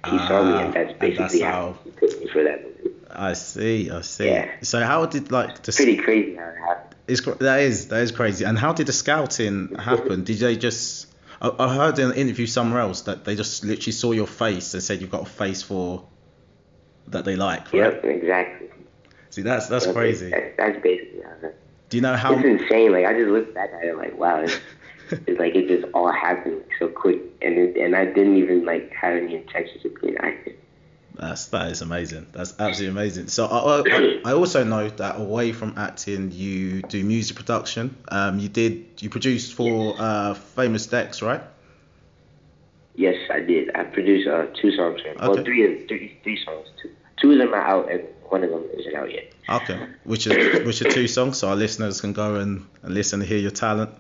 he 0.06 0.18
saw 0.28 0.44
me, 0.44 0.54
and 0.62 0.70
Ah, 0.70 0.72
that's 0.72 0.94
basically 1.00 1.40
that's 1.40 1.42
how 1.42 1.52
how- 1.52 1.78
he 1.84 1.92
picked 1.92 2.20
me 2.22 2.28
for 2.28 2.44
that 2.44 2.64
movie. 2.64 2.96
I 3.10 3.34
see. 3.34 3.90
I 3.90 4.02
see. 4.02 4.26
Yeah. 4.28 4.50
So 4.62 4.82
how 4.84 5.06
did 5.06 5.32
like 5.32 5.64
the 5.64 5.72
Pretty 5.72 5.98
crazy 5.98 6.36
how 6.36 6.44
it 6.50 6.58
happened. 6.58 6.96
It's 7.08 7.22
that 7.22 7.62
is 7.62 7.88
that 7.88 8.02
is 8.02 8.12
crazy. 8.12 8.44
And 8.46 8.58
how 8.58 8.74
did 8.74 8.88
the 8.88 8.94
scouting 8.94 9.76
happen? 9.80 10.24
Did 10.26 10.40
they 10.40 10.58
just? 10.58 11.08
I, 11.42 11.52
I 11.58 11.74
heard 11.76 12.00
in 12.00 12.12
an 12.12 12.18
interview 12.18 12.48
somewhere 12.48 12.82
else 12.82 13.02
that 13.04 13.24
they 13.24 13.36
just 13.36 13.64
literally 13.64 13.92
saw 13.94 14.12
your 14.12 14.28
face 14.28 14.74
and 14.74 14.84
said 14.84 15.00
you've 15.02 15.12
got 15.12 15.22
a 15.24 15.26
face 15.30 15.62
for 15.64 16.04
that 17.08 17.24
they 17.26 17.36
like. 17.38 17.72
Right? 17.72 17.94
Yep, 17.94 18.06
exactly. 18.06 18.68
See, 19.38 19.44
that's 19.44 19.68
that's 19.68 19.86
crazy. 19.86 20.32
That's, 20.32 20.58
that's 20.58 20.82
basically 20.82 21.22
how. 21.22 21.50
Do 21.90 21.98
you 21.98 22.02
know 22.02 22.16
how? 22.16 22.34
It's 22.40 22.44
insane. 22.44 22.92
Like 22.92 23.06
I 23.06 23.14
just 23.14 23.30
look 23.30 23.54
back 23.54 23.70
at 23.72 23.84
it 23.84 23.96
like, 23.96 24.18
wow, 24.18 24.40
it's, 24.40 24.58
it's 25.28 25.40
like 25.40 25.54
it 25.54 25.68
just 25.68 25.94
all 25.94 26.12
happened 26.12 26.64
so 26.80 26.88
quick, 26.88 27.22
and 27.44 27.56
it, 27.56 27.78
and 27.78 27.96
I 27.96 28.06
didn't 28.06 28.38
even 28.38 28.66
like 28.66 28.92
have 28.94 29.14
any 29.14 29.36
intentions 29.36 29.86
of 29.86 29.92
being 30.02 30.18
actor. 30.18 30.54
That's 31.14 31.46
that 31.50 31.70
is 31.70 31.84
amazing. 31.84 32.26
That's 32.32 32.60
absolutely 32.60 33.00
amazing. 33.00 33.28
So 33.28 33.46
I, 33.46 33.84
I, 33.88 34.22
I 34.26 34.34
also 34.34 34.64
know 34.64 34.90
that 34.90 35.22
away 35.22 35.52
from 35.52 35.76
acting, 35.78 36.32
you 36.32 36.82
do 36.82 37.04
music 37.04 37.38
production. 37.38 37.96
Um, 38.08 38.40
you 38.40 38.50
did 38.50 38.88
you 39.04 39.12
produced 39.12 39.54
for 39.54 39.94
uh, 40.00 40.34
Famous 40.34 40.88
Dex, 40.88 41.22
right? 41.22 41.44
Yes, 42.96 43.18
I 43.32 43.42
did. 43.42 43.70
I 43.76 43.84
produced 43.84 44.28
uh, 44.28 44.48
two 44.60 44.72
songs. 44.72 45.00
Him. 45.04 45.16
Well, 45.20 45.34
Okay. 45.34 45.44
three, 45.44 45.86
three, 45.86 46.18
three 46.24 46.44
songs. 46.44 46.66
Two, 46.82 46.90
two 47.18 47.32
of 47.32 47.38
them 47.38 47.54
are 47.54 47.62
out, 47.62 47.92
and 47.92 48.04
one 48.30 48.44
of 48.44 48.50
them 48.50 48.66
isn't 48.78 48.96
out 48.96 49.12
yet. 49.12 49.32
Okay. 49.50 49.88
Which 50.04 50.28
are 50.28 50.64
which 50.66 50.82
are 50.82 50.92
two 50.92 51.08
songs, 51.08 51.38
so 51.38 51.50
our 51.50 51.56
listeners 51.56 52.02
can 52.02 52.14
go 52.14 52.36
and, 52.36 52.66
and 52.84 52.94
listen 52.94 53.22
and 53.22 53.30
hear 53.30 53.38
your 53.38 53.52
talent. 53.52 53.92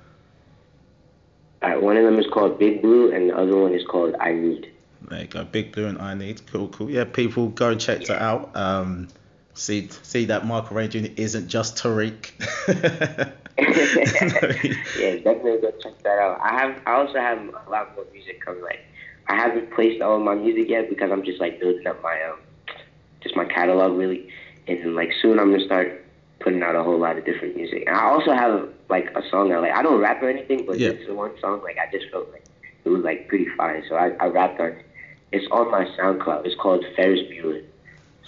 Uh, 1.61 1.73
one 1.73 1.97
of 1.97 2.03
them 2.03 2.19
is 2.19 2.27
called 2.27 2.59
Big 2.59 2.81
Blue, 2.81 3.11
and 3.11 3.29
the 3.29 3.37
other 3.37 3.57
one 3.57 3.73
is 3.73 3.83
called 3.85 4.15
I 4.19 4.33
Need. 4.33 4.71
There 5.09 5.21
you 5.21 5.27
go, 5.27 5.43
Big 5.43 5.73
Blue 5.73 5.87
and 5.87 5.97
I 5.99 6.13
Need. 6.13 6.45
Cool, 6.47 6.67
cool. 6.69 6.89
Yeah, 6.89 7.05
people 7.05 7.49
go 7.49 7.71
and 7.71 7.81
check 7.81 8.05
that 8.05 8.21
out. 8.21 8.55
Um, 8.55 9.07
see 9.53 9.89
see 10.03 10.25
that 10.25 10.45
Michael 10.45 10.75
Rainey 10.77 11.09
Jr. 11.09 11.13
isn't 11.15 11.47
just 11.47 11.77
Tariq. 11.77 12.31
yeah, 13.57 15.15
definitely 15.15 15.61
go 15.61 15.71
check 15.81 15.97
that 16.03 16.19
out. 16.19 16.39
I 16.41 16.59
have 16.59 16.81
I 16.85 16.93
also 16.93 17.19
have 17.19 17.39
a 17.39 17.69
lot 17.69 17.95
more 17.95 18.05
music 18.13 18.43
coming. 18.45 18.61
Like 18.61 18.81
I 19.27 19.35
haven't 19.35 19.71
placed 19.71 20.01
all 20.01 20.17
of 20.17 20.21
my 20.21 20.35
music 20.35 20.69
yet 20.69 20.89
because 20.89 21.11
I'm 21.11 21.23
just 21.23 21.39
like 21.39 21.59
building 21.59 21.87
up 21.87 22.01
my 22.03 22.21
um 22.23 22.39
just 23.27 23.35
my 23.35 23.45
catalog 23.45 23.97
really. 23.97 24.29
And 24.67 24.95
like 24.95 25.11
soon 25.21 25.39
I'm 25.39 25.51
gonna 25.51 25.65
start 25.65 26.03
putting 26.39 26.63
out 26.63 26.75
a 26.75 26.83
whole 26.83 26.97
lot 26.97 27.17
of 27.17 27.25
different 27.25 27.55
music. 27.55 27.83
And 27.87 27.95
I 27.95 28.03
also 28.05 28.31
have 28.33 28.69
like 28.89 29.09
a 29.15 29.27
song 29.29 29.49
that 29.49 29.61
like 29.61 29.73
I 29.73 29.81
don't 29.81 29.99
rap 29.99 30.21
or 30.23 30.29
anything, 30.29 30.65
but 30.65 30.79
Yeah. 30.79 30.89
it's 30.89 31.05
the 31.07 31.13
one 31.13 31.31
song 31.41 31.61
like 31.63 31.77
I 31.77 31.91
just 31.91 32.09
felt 32.11 32.31
like 32.31 32.43
it 32.85 32.89
was 32.89 33.03
like 33.03 33.27
pretty 33.27 33.47
fire. 33.57 33.83
So 33.89 33.95
I, 33.95 34.11
I 34.19 34.27
rapped 34.27 34.59
on 34.59 34.67
it. 34.69 34.85
It's 35.33 35.45
on 35.51 35.69
my 35.71 35.83
SoundCloud. 35.97 36.45
It's 36.45 36.55
called 36.55 36.85
Ferris 36.95 37.19
Bueller. 37.29 37.63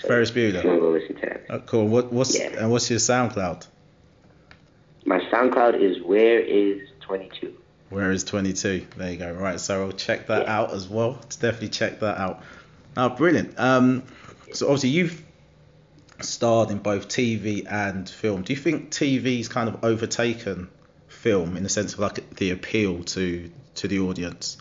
So 0.02 0.08
Ferris 0.10 0.32
if 0.32 0.36
you 0.38 0.52
Bueller. 0.52 0.64
go 0.80 0.90
listen 0.90 1.16
to 1.16 1.22
that. 1.22 1.46
Oh, 1.50 1.60
cool. 1.60 1.88
What 1.88 2.12
what's 2.12 2.38
Yeah. 2.38 2.50
and 2.60 2.72
what's 2.72 2.90
your 2.90 3.00
SoundCloud? 3.00 3.68
My 5.06 5.20
SoundCloud 5.32 5.80
is 5.82 6.02
Where 6.04 6.40
Is 6.40 6.82
Twenty 7.02 7.30
Two. 7.40 7.54
Where 7.90 8.12
is 8.12 8.24
22? 8.24 8.86
There 8.98 9.12
you 9.12 9.18
go. 9.18 9.34
Right, 9.34 9.60
so 9.60 9.82
I'll 9.84 9.92
check 9.92 10.28
that 10.28 10.44
Yeah. 10.44 10.60
out 10.60 10.74
as 10.74 10.88
well. 10.88 11.14
Definitely 11.42 11.70
check 11.70 12.00
that 12.02 12.20
out. 12.20 12.44
Oh, 12.96 13.10
brilliant. 13.10 13.60
Um, 13.60 14.04
so 14.54 14.68
obviously 14.68 14.90
you've 14.90 15.24
starred 16.22 16.70
in 16.72 16.80
both 16.80 17.08
TV 17.08 17.66
and 17.70 18.10
film. 18.10 18.42
Do 18.42 18.54
you 18.54 18.60
think 18.60 18.92
TV's 18.92 19.48
kind 19.48 19.70
of 19.70 19.84
overtaken 19.84 20.70
film 21.08 21.58
in 21.58 21.64
the 21.64 21.70
sense 21.70 21.94
of 21.94 22.00
like 22.00 22.36
the 22.36 22.52
appeal 22.52 23.04
to 23.04 23.50
to 23.76 23.88
the 23.88 24.00
audience? 24.00 24.58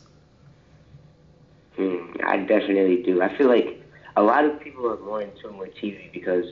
Hmm, 1.76 2.12
I 2.25 2.38
definitely 2.38 3.02
do. 3.02 3.23
I 3.23 3.37
feel 3.37 3.49
like 3.49 3.83
a 4.16 4.23
lot 4.23 4.45
of 4.45 4.61
people 4.61 4.90
are 4.90 4.99
more 4.99 5.23
in 5.23 5.30
tune 5.40 5.59
with 5.59 5.75
TV 5.76 6.12
because 6.12 6.47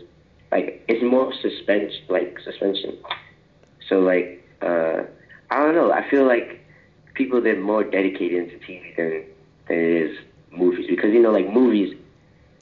like 0.50 0.84
it's 0.88 1.02
more 1.02 1.32
suspense 1.40 1.92
like 2.08 2.38
suspension. 2.44 2.98
So 3.88 4.00
like 4.00 4.42
uh 4.62 5.02
I 5.50 5.62
don't 5.62 5.74
know. 5.74 5.92
I 5.92 6.08
feel 6.10 6.26
like 6.26 6.64
people 7.14 7.40
they're 7.40 7.60
more 7.60 7.84
dedicated 7.84 8.52
into 8.52 8.64
TV 8.66 8.96
than 8.96 9.24
than 9.68 9.78
it 9.78 10.10
is 10.10 10.18
movies 10.50 10.86
because 10.88 11.12
you 11.12 11.20
know 11.20 11.32
like 11.32 11.52
movies 11.52 11.96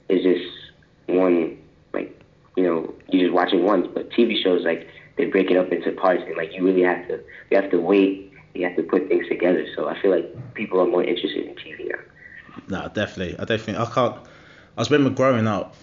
is 0.09 0.23
just 0.23 0.64
one 1.07 1.57
like 1.93 2.19
you 2.55 2.63
know 2.63 2.93
you 3.09 3.21
just 3.21 3.33
watch 3.33 3.53
it 3.53 3.61
once, 3.61 3.87
but 3.93 4.09
TV 4.11 4.41
shows 4.41 4.63
like 4.63 4.87
they 5.17 5.25
break 5.25 5.49
it 5.51 5.57
up 5.57 5.71
into 5.71 5.91
parts 5.93 6.23
and 6.25 6.35
like 6.37 6.53
you 6.53 6.63
really 6.65 6.83
have 6.83 7.07
to 7.07 7.19
you 7.51 7.61
have 7.61 7.71
to 7.71 7.79
wait. 7.79 8.31
You 8.53 8.65
have 8.67 8.77
to 8.77 8.83
put 8.83 9.09
things 9.09 9.27
together. 9.27 9.65
So 9.75 9.89
I 9.89 10.01
feel 10.01 10.11
like 10.11 10.53
people 10.53 10.79
are 10.79 10.87
more 10.87 11.03
interested 11.03 11.45
in 11.45 11.55
TV 11.55 11.89
now. 11.89 11.99
No, 12.69 12.87
definitely. 12.87 13.37
I 13.37 13.43
definitely. 13.43 13.77
I 13.77 13.85
can't. 13.91 14.15
I 14.77 14.83
remember 14.89 15.09
growing 15.15 15.45
up. 15.47 15.75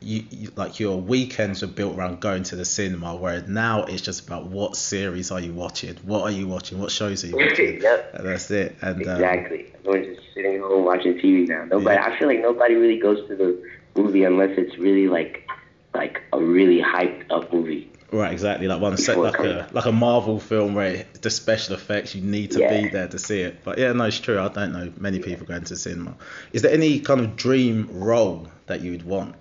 You, 0.00 0.24
you 0.30 0.52
like 0.56 0.80
your 0.80 1.00
weekends 1.00 1.62
were 1.62 1.68
built 1.68 1.96
around 1.96 2.20
going 2.20 2.42
to 2.44 2.56
the 2.56 2.64
cinema, 2.64 3.16
whereas 3.16 3.48
now 3.48 3.84
it's 3.84 4.02
just 4.02 4.26
about 4.26 4.46
what 4.46 4.76
series 4.76 5.30
are 5.30 5.40
you 5.40 5.52
watching, 5.52 5.94
what 6.04 6.22
are 6.22 6.30
you 6.32 6.46
watching, 6.48 6.78
what 6.80 6.90
shows 6.90 7.24
are 7.24 7.28
you 7.28 7.36
watching, 7.48 7.80
Yep. 7.80 8.14
and 8.14 8.26
that's 8.26 8.50
it. 8.50 8.76
And 8.82 8.96
um, 9.06 9.12
Exactly. 9.14 9.72
Everyone's 9.86 10.16
just 10.16 10.34
sitting 10.34 10.56
at 10.56 10.60
home 10.60 10.84
watching 10.84 11.14
TV 11.14 11.48
now. 11.48 11.64
Nobody. 11.64 11.94
Yeah. 11.96 12.06
I 12.12 12.18
feel 12.18 12.28
like 12.28 12.40
nobody 12.40 12.74
really 12.74 12.98
goes 12.98 13.26
to 13.28 13.36
the 13.36 13.62
movie 13.98 14.24
unless 14.24 14.56
it's 14.56 14.78
really 14.78 15.08
like 15.08 15.48
like 15.94 16.22
a 16.32 16.40
really 16.40 16.80
hyped 16.80 17.30
up 17.30 17.52
movie. 17.52 17.90
Right, 18.10 18.32
exactly. 18.32 18.68
Like 18.68 18.80
one 18.80 18.96
set, 18.96 19.18
like 19.18 19.38
a 19.38 19.68
like 19.72 19.84
a 19.84 19.92
Marvel 19.92 20.40
film 20.40 20.74
where 20.74 21.04
the 21.20 21.30
special 21.30 21.74
effects 21.74 22.14
you 22.14 22.22
need 22.22 22.52
to 22.52 22.60
Yeah. 22.60 22.82
be 22.82 22.88
there 22.88 23.08
to 23.08 23.18
see 23.18 23.42
it. 23.42 23.62
But 23.64 23.78
yeah, 23.78 23.92
no, 23.92 24.04
it's 24.04 24.18
true. 24.18 24.38
I 24.38 24.48
don't 24.48 24.72
know 24.72 24.92
many 24.98 25.18
people 25.18 25.46
going 25.46 25.64
to 25.64 25.76
cinema. 25.76 26.14
Is 26.52 26.62
there 26.62 26.72
any 26.72 27.00
kind 27.00 27.20
of 27.20 27.36
dream 27.36 27.88
role 27.92 28.48
that 28.66 28.80
you 28.80 28.92
would 28.92 29.04
want? 29.04 29.34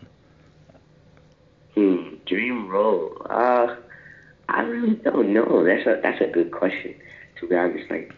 Hmm. 1.76 2.16
Dream 2.26 2.68
role. 2.68 3.16
Uh, 3.30 3.76
I 4.50 4.62
really 4.64 4.96
don't 4.96 5.32
know. 5.34 5.64
That's 5.64 5.88
a 5.88 6.00
that's 6.02 6.22
a 6.22 6.28
good 6.28 6.52
question. 6.52 6.94
To 7.40 7.48
be 7.48 7.56
honest, 7.56 7.90
like 7.90 8.14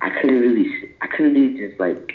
I 0.00 0.08
couldn't 0.10 0.40
really 0.40 0.70
I 1.02 1.06
couldn't 1.08 1.34
really 1.34 1.68
just 1.68 1.78
like 1.78 2.14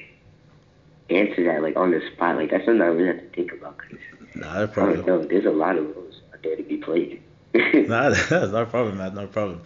answer 1.10 1.44
that 1.46 1.62
like 1.62 1.76
on 1.78 1.92
the 1.92 2.02
spot. 2.14 2.36
Like 2.38 2.52
that's 2.52 2.66
something 2.66 2.82
I 2.82 2.86
really 2.88 3.08
have 3.08 3.20
to 3.20 3.30
think 3.30 3.52
about. 3.54 3.78
'cause 3.78 4.00
No 4.36 4.48
I 4.48 4.56
don't 4.60 4.74
problem. 4.74 5.06
know. 5.06 5.26
There's 5.26 5.46
a 5.46 5.52
lot 5.52 5.78
of 5.78 5.86
roles 5.96 6.22
out 6.34 6.44
there 6.44 6.56
to 6.56 6.64
be 6.64 6.78
played. 6.78 7.22
no, 7.54 8.14
no 8.32 8.66
problem, 8.66 8.98
man. 8.98 9.16
No 9.16 9.28
problem. 9.28 9.62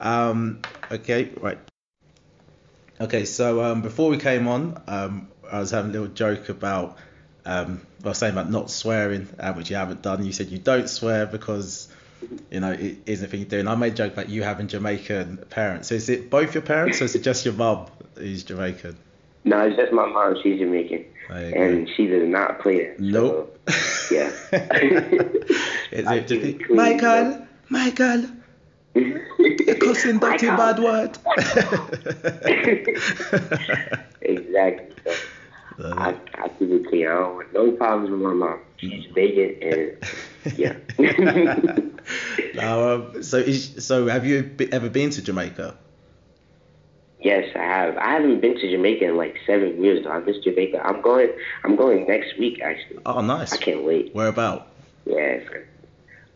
Um, 0.00 0.60
okay, 0.90 1.30
right. 1.40 1.58
Okay, 3.00 3.24
so 3.26 3.62
um, 3.62 3.82
before 3.82 4.08
we 4.08 4.16
came 4.16 4.48
on, 4.48 4.82
um, 4.86 5.28
I 5.50 5.58
was 5.60 5.70
having 5.70 5.90
a 5.90 5.92
little 5.92 6.08
joke 6.08 6.48
about, 6.48 6.96
um, 7.44 7.82
I 8.02 8.08
was 8.08 8.18
saying 8.18 8.32
about 8.32 8.50
not 8.50 8.70
swearing, 8.70 9.28
uh, 9.38 9.52
which 9.52 9.68
you 9.70 9.76
haven't 9.76 10.00
done. 10.02 10.24
You 10.24 10.32
said 10.32 10.48
you 10.48 10.58
don't 10.58 10.88
swear 10.88 11.26
because, 11.26 11.88
you 12.50 12.60
know, 12.60 12.72
it 12.72 12.98
isn't 13.04 13.26
a 13.26 13.28
thing 13.28 13.40
you 13.40 13.46
do. 13.46 13.58
And 13.60 13.68
I 13.68 13.74
made 13.74 13.92
a 13.92 13.96
joke 13.96 14.14
about 14.14 14.30
you 14.30 14.42
having 14.42 14.66
Jamaican 14.68 15.44
parents. 15.50 15.88
So 15.88 15.94
is 15.94 16.08
it 16.08 16.30
both 16.30 16.54
your 16.54 16.62
parents 16.62 17.02
or 17.02 17.04
is 17.04 17.14
it 17.14 17.22
just 17.22 17.44
your 17.44 17.52
mum 17.54 17.86
who's 18.16 18.44
Jamaican? 18.44 18.96
No, 19.46 19.60
it's 19.60 19.76
just 19.76 19.92
my 19.92 20.06
mom. 20.06 20.36
She's 20.42 20.58
Jamaican, 20.58 21.04
and 21.30 21.88
she 21.96 22.08
does 22.08 22.28
not 22.28 22.58
play 22.58 22.78
it. 22.78 22.98
Nope. 22.98 23.56
So, 23.68 24.14
yeah. 24.14 24.26
is 25.92 25.92
it 25.92 26.32
it 26.32 26.64
clean, 26.64 26.76
Michael, 26.76 27.46
Michael, 27.68 28.24
you're 28.96 29.76
cussing 29.76 30.18
dirty 30.18 30.48
bad 30.48 30.80
word. 30.80 31.16
exactly. 34.20 34.96
So 35.78 35.94
I, 35.96 36.16
I 36.34 36.48
keep 36.58 36.70
it 36.70 36.88
clean. 36.88 37.06
I 37.06 37.14
don't 37.14 37.36
want 37.36 37.52
no 37.52 37.70
problems 37.70 38.10
with 38.10 38.20
my 38.20 38.32
mom. 38.32 38.58
She's 38.78 39.04
Jamaican, 39.04 39.62
and 39.62 39.96
yeah. 40.58 40.74
now, 42.54 42.94
um, 42.94 43.22
so 43.22 43.36
is, 43.36 43.86
so 43.86 44.08
have 44.08 44.26
you 44.26 44.50
ever 44.72 44.90
been 44.90 45.10
to 45.10 45.22
Jamaica? 45.22 45.78
Yes, 47.20 47.48
I 47.54 47.62
have. 47.62 47.96
I 47.96 48.12
haven't 48.12 48.40
been 48.40 48.54
to 48.54 48.70
Jamaica 48.70 49.04
in 49.06 49.16
like 49.16 49.36
seven 49.46 49.82
years. 49.82 50.04
Though. 50.04 50.10
I 50.12 50.20
miss 50.20 50.38
Jamaica. 50.38 50.80
I'm 50.84 51.00
going. 51.02 51.30
I'm 51.64 51.76
going 51.76 52.06
next 52.06 52.38
week 52.38 52.60
actually. 52.62 53.00
Oh, 53.06 53.20
nice. 53.20 53.52
I 53.52 53.56
can't 53.58 53.84
wait. 53.84 54.14
Where 54.14 54.28
about? 54.28 54.68
Yeah. 55.04 55.40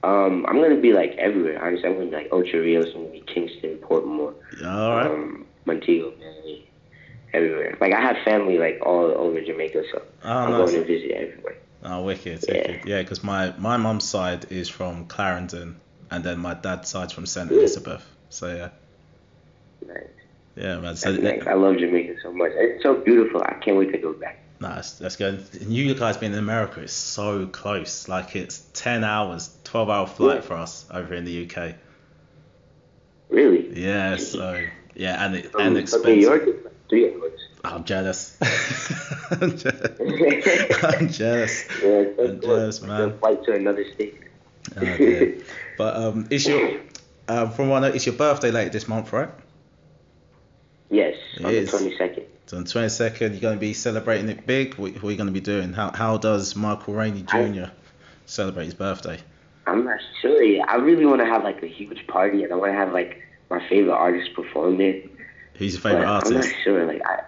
Um, 0.02 0.46
I'm 0.48 0.60
gonna 0.62 0.80
be 0.80 0.92
like 0.94 1.12
everywhere. 1.18 1.62
Honestly, 1.62 1.86
I'm 1.88 1.94
gonna 1.94 2.06
be 2.06 2.16
like 2.16 2.28
Ocho 2.32 2.58
Rios, 2.60 2.86
I'm 2.94 3.02
gonna 3.02 3.12
be 3.12 3.20
Kingston, 3.20 3.76
Portmore. 3.82 4.34
All 4.64 4.96
right. 4.96 5.06
um, 5.06 5.44
Montego 5.66 6.12
Bay, 6.12 6.64
everywhere. 7.34 7.76
Like 7.82 7.92
I 7.92 8.00
have 8.00 8.16
family 8.24 8.56
like 8.58 8.78
all 8.84 9.04
over 9.10 9.42
Jamaica, 9.42 9.82
so 9.92 10.02
Oh, 10.24 10.28
I'm 10.30 10.50
nice. 10.52 10.70
going 10.70 10.82
to 10.82 10.86
visit 10.86 11.10
everywhere. 11.10 11.56
Oh, 11.84 12.02
wicked, 12.04 12.42
Yeah. 12.48 12.54
wicked. 12.54 12.88
Yeah, 12.88 13.02
because 13.02 13.22
my 13.22 13.52
my 13.58 13.76
mum's 13.76 14.08
side 14.08 14.46
is 14.50 14.70
from 14.70 15.04
Clarendon, 15.06 15.78
and 16.10 16.24
then 16.24 16.38
my 16.38 16.54
dad's 16.54 16.88
side's 16.88 17.12
from 17.12 17.26
St 17.26 17.50
Elizabeth. 17.50 18.04
So 18.30 18.46
yeah, 18.46 18.68
Nice. 19.86 20.04
Yeah, 20.56 20.78
man. 20.78 20.96
So 20.96 21.12
nice. 21.12 21.46
I 21.46 21.54
love 21.54 21.78
Jamaica 21.78 22.16
so 22.22 22.32
much. 22.32 22.52
It's 22.54 22.82
so 22.82 22.94
beautiful. 22.94 23.42
I 23.42 23.54
can't 23.54 23.76
wait 23.76 23.92
to 23.92 23.98
go 23.98 24.12
back. 24.12 24.38
Nice, 24.60 24.92
that's 24.92 25.16
good. 25.16 25.42
And 25.60 25.72
you 25.72 25.94
guys 25.94 26.18
being 26.18 26.32
in 26.32 26.38
America 26.38 26.80
is 26.82 26.92
so 26.92 27.46
close. 27.46 28.08
Like 28.08 28.36
it's 28.36 28.60
ten 28.74 29.04
hours, 29.04 29.50
twelve 29.64 29.88
hour 29.88 30.06
flight 30.06 30.36
Yeah. 30.36 30.40
for 30.42 30.54
us 30.54 30.84
over 30.90 31.14
in 31.14 31.24
the 31.24 31.46
UK. 31.48 31.74
Really? 33.30 33.80
Yeah, 33.80 34.16
so 34.16 34.60
yeah, 34.94 35.24
and 35.24 35.36
it, 35.36 35.52
From, 35.52 35.60
and 35.60 35.88
from 35.88 36.02
New 36.02 36.12
expensive. 36.12 36.20
York, 36.22 36.42
three 36.88 37.14
hours. 37.14 37.32
I'm 37.64 37.84
jealous. 37.84 38.36
I'm 39.30 39.56
jealous. 39.56 40.00
I'm 40.84 41.08
jealous. 41.08 41.64
Yeah, 41.82 42.04
so 42.16 42.24
I'm 42.24 42.40
jealous, 42.40 42.82
man. 42.82 43.18
Flight 43.18 43.44
to 43.44 43.52
another 43.54 43.84
state. 43.94 44.18
Oh. 44.76 45.32
But 45.78 45.96
um, 45.96 46.26
it's 46.30 46.46
your 46.46 46.80
um, 47.28 47.50
from 47.52 47.70
what 47.70 47.82
I 47.84 47.88
know, 47.88 47.94
it's 47.94 48.04
your 48.04 48.14
birthday 48.14 48.50
later 48.50 48.68
this 48.70 48.86
month, 48.86 49.12
right? 49.14 49.30
Yes, 50.90 51.16
It 51.36 51.44
on 51.44 51.54
is. 51.54 51.70
the 51.70 51.78
22nd. 51.78 52.24
So 52.46 52.56
on 52.56 52.64
the 52.64 52.68
22nd, 52.70 53.20
you're 53.30 53.40
going 53.40 53.54
to 53.56 53.60
be 53.60 53.72
celebrating 53.72 54.28
it 54.28 54.44
big. 54.46 54.74
What, 54.74 54.92
what 54.94 55.04
are 55.04 55.10
you 55.12 55.16
going 55.16 55.28
to 55.28 55.32
be 55.32 55.40
doing? 55.40 55.72
How 55.72 55.92
how 55.92 56.18
does 56.18 56.56
Michael 56.56 56.94
Rainey 56.94 57.22
Jr. 57.22 57.70
celebrate 58.26 58.64
his 58.64 58.74
birthday? 58.74 59.18
I'm 59.68 59.84
not 59.84 60.00
sure 60.20 60.42
yet. 60.42 60.68
I 60.68 60.76
really 60.76 61.06
want 61.06 61.20
to 61.20 61.26
have 61.26 61.44
like 61.44 61.62
a 61.62 61.68
huge 61.68 62.06
party, 62.08 62.42
and 62.42 62.52
I 62.52 62.56
want 62.56 62.72
to 62.72 62.76
have 62.76 62.92
like 62.92 63.22
my 63.50 63.66
favorite 63.68 63.94
artist 63.94 64.34
perform 64.34 64.78
there. 64.78 65.00
Who's 65.54 65.74
your 65.74 65.82
favorite 65.82 66.06
But 66.06 66.26
I'm 66.26 66.34
not 66.34 66.46
sure. 66.64 66.86
Like 66.86 67.02
I, 67.06 67.20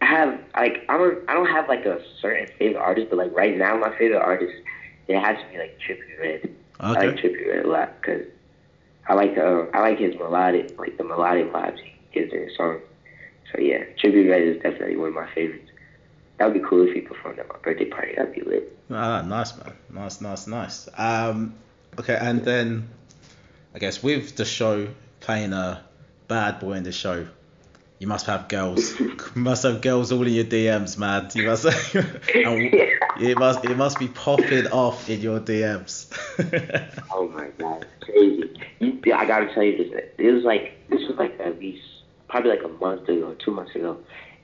I 0.00 0.04
have 0.06 0.40
like 0.56 0.84
I 0.88 0.98
don't 0.98 1.30
I 1.30 1.34
don't 1.34 1.46
have 1.46 1.68
like 1.68 1.84
a 1.86 2.00
certain 2.20 2.48
favorite 2.58 2.80
artist, 2.80 3.10
but 3.10 3.16
like 3.18 3.32
right 3.32 3.56
now 3.56 3.76
my 3.78 3.96
favorite 3.96 4.20
artist 4.20 4.54
it 5.06 5.20
has 5.20 5.38
to 5.38 5.44
be 5.52 5.58
like 5.58 5.78
Trippie 5.78 6.18
Redd. 6.20 6.50
I 6.80 6.90
like 6.92 6.98
Okay. 7.10 7.22
Trippie 7.28 7.46
Redd 7.48 7.64
a 7.64 7.68
lot 7.68 7.92
because 8.00 8.26
I 9.06 9.14
like 9.14 9.38
uh, 9.38 9.66
I 9.72 9.80
like 9.82 9.98
his 10.00 10.16
melodic 10.16 10.76
like 10.80 10.96
the 10.98 11.04
melodic 11.04 11.52
vibes 11.52 11.78
he 11.78 11.92
gives 12.16 12.32
his 12.32 12.56
song. 12.56 12.80
So 13.52 13.60
yeah, 13.60 13.84
Trippie 14.02 14.28
Redd 14.28 14.42
is 14.42 14.56
definitely 14.62 14.96
one 14.96 15.08
of 15.08 15.14
my 15.14 15.28
favorites. 15.34 15.70
That 16.38 16.46
would 16.46 16.54
be 16.54 16.68
cool 16.68 16.86
if 16.86 16.94
he 16.94 17.00
performed 17.00 17.38
at 17.38 17.48
my 17.48 17.56
birthday 17.62 17.86
party. 17.86 18.14
That'd 18.16 18.34
be 18.34 18.42
lit. 18.42 18.76
Ah, 18.90 19.22
nice 19.22 19.56
man, 19.56 19.72
nice, 19.90 20.20
nice, 20.20 20.46
nice. 20.46 20.88
Um, 20.96 21.54
okay, 21.98 22.16
and 22.20 22.44
then 22.44 22.88
I 23.74 23.78
guess 23.78 24.02
with 24.02 24.36
the 24.36 24.44
show 24.44 24.88
playing 25.20 25.52
a 25.52 25.82
bad 26.28 26.60
boy 26.60 26.72
in 26.72 26.82
the 26.82 26.92
show, 26.92 27.26
You 27.98 28.06
must 28.06 28.26
have 28.26 28.48
girls. 28.48 28.98
you 29.00 29.16
must 29.34 29.62
have 29.62 29.80
girls 29.80 30.12
all 30.12 30.26
in 30.26 30.34
your 30.34 30.44
DMs, 30.44 30.98
man. 30.98 31.30
You 31.34 31.46
must. 31.46 31.64
and 31.94 32.20
it 32.34 33.38
must. 33.38 33.64
It 33.64 33.76
must 33.76 33.98
be 33.98 34.08
popping 34.08 34.66
off 34.66 35.08
in 35.08 35.20
your 35.20 35.40
DMs. 35.40 36.12
oh 37.10 37.28
my 37.28 37.48
god, 37.58 37.86
crazy! 38.00 38.52
You, 38.80 39.00
I 39.14 39.24
gotta 39.24 39.52
tell 39.54 39.62
you 39.62 39.78
this. 39.78 40.04
It 40.18 40.30
was 40.30 40.44
like 40.44 40.74
this 40.90 41.00
was 41.08 41.16
like 41.16 41.40
at 41.40 41.58
least 41.58 41.95
probably 42.28 42.50
like 42.50 42.64
a 42.64 42.68
month 42.68 43.08
ago, 43.08 43.34
two 43.38 43.50
months 43.50 43.74
ago. 43.74 43.98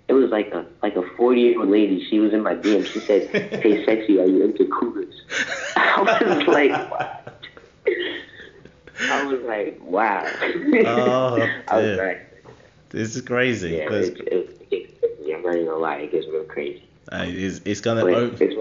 It 0.09 0.15
was 0.15 0.31
like 0.31 0.49
a 0.53 0.67
like 0.83 0.97
a 0.97 1.03
forty 1.17 1.43
year 1.43 1.61
old 1.61 1.69
lady. 1.69 2.05
She 2.09 2.19
was 2.19 2.33
in 2.33 2.43
my 2.43 2.55
DM. 2.55 2.85
She 2.85 3.01
said, 3.01 3.29
"Hey, 3.31 3.85
sexy, 3.87 4.21
are 4.21 4.27
you 4.27 4.45
into 4.45 4.67
cougars?" 4.67 5.23
I 5.77 6.03
was 6.03 6.47
like, 6.49 6.91
what? 6.91 7.39
I 9.01 9.25
was 9.25 9.41
like, 9.43 9.79
wow. 9.83 10.25
Oh, 10.87 11.49
I 11.69 11.79
was 11.79 11.99
like, 11.99 12.45
This 12.91 13.17
is 13.17 13.23
crazy. 13.23 13.71
Yeah, 13.71 13.93
it, 13.93 14.19
it, 14.21 14.67
it. 14.71 15.35
I'm 15.35 15.43
not 15.43 15.55
even 15.55 15.67
gonna 15.67 15.79
lie, 15.79 15.97
it 15.97 16.13
gets 16.13 16.27
real 16.27 16.45
crazy. 16.45 16.85
uh, 17.11 17.25
it's, 17.27 17.61
it's 17.65 17.81
gonna. 17.81 18.05
It's, 18.07 18.41
it's, 18.41 18.55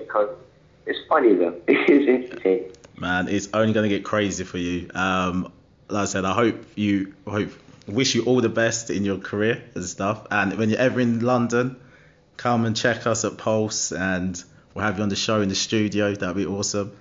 it's 0.86 1.00
funny 1.08 1.36
though. 1.36 1.60
It's 1.68 2.32
entertaining. 2.34 2.72
man, 2.98 3.28
it's 3.28 3.50
only 3.54 3.74
gonna 3.74 3.90
get 3.90 4.04
crazy 4.04 4.44
for 4.44 4.58
you. 4.58 4.90
Um, 4.94 5.51
like 5.90 6.04
I 6.04 6.06
said, 6.06 6.25
I 6.25 6.34
hope 6.34 6.63
you 6.75 7.13
hope 7.28 7.51
wish 7.91 8.15
you 8.15 8.24
all 8.25 8.41
the 8.41 8.50
best 8.50 8.89
in 8.89 9.03
your 9.05 9.17
career 9.17 9.63
and 9.75 9.83
stuff. 9.86 10.25
And 10.31 10.57
when 10.57 10.69
you're 10.69 10.79
ever 10.79 11.00
in 11.00 11.19
London, 11.19 11.75
come 12.38 12.65
and 12.65 12.75
check 12.75 13.05
us 13.07 13.24
at 13.25 13.38
Pulse, 13.38 13.91
and 13.91 14.41
we'll 14.74 14.86
have 14.86 14.98
you 14.98 15.03
on 15.03 15.10
the 15.10 15.15
show 15.15 15.41
in 15.41 15.50
the 15.50 15.55
studio. 15.55 16.13
That'd 16.13 16.36
be 16.36 16.45
awesome 16.45 16.91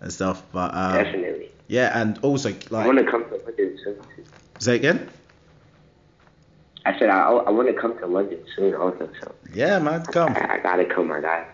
and 0.00 0.12
stuff. 0.12 0.42
But 0.52 0.74
um, 0.74 0.94
Definitely. 0.94 1.50
yeah, 1.68 1.98
and 2.00 2.18
also 2.22 2.50
like. 2.70 2.72
I 2.84 2.86
want 2.86 2.98
to 2.98 3.10
come 3.10 3.24
to 3.28 3.36
London 3.36 3.78
soon. 3.84 3.96
say 4.58 4.76
again. 4.76 5.08
I 6.86 6.98
said 6.98 7.08
I, 7.08 7.30
I 7.30 7.50
want 7.50 7.68
to 7.68 7.74
come 7.74 7.98
to 7.98 8.06
London 8.06 8.40
soon 8.54 8.74
also. 8.74 9.08
So 9.22 9.34
Yeah, 9.54 9.78
man, 9.78 10.04
come 10.04 10.34
I, 10.36 10.54
I 10.54 10.58
gotta 10.58 10.84
come. 10.84 11.10
I 11.12 11.20
got. 11.20 11.46